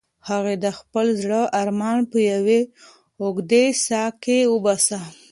هغې 0.29 0.55
د 0.63 0.65
خپل 0.79 1.07
زړه 1.21 1.41
ارمان 1.61 1.99
په 2.11 2.17
یوې 2.31 2.61
اوږدې 3.21 3.65
ساه 3.85 4.09
کې 4.23 4.37
وباسه. 4.53 4.99